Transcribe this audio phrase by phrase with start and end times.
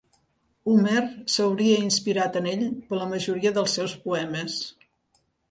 [0.69, 1.03] Homer
[1.33, 4.59] s'hauria inspirat en ell per la majoria dels seus poemes.